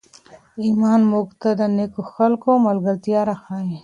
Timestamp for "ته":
1.41-1.49